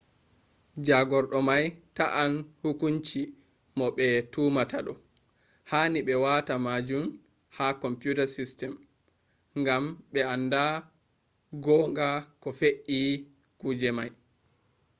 [0.87, 1.65] jagordo mai
[1.97, 2.29] ta`i
[2.61, 3.19] hukunci
[3.77, 4.93] mo be tumata do.
[5.71, 7.05] hani be wata majun
[7.55, 8.73] ha computer system
[9.65, 10.63] gam be anda
[11.65, 12.09] gon ga
[12.41, 12.99] ko fef`i
[13.59, 14.11] kujiji mai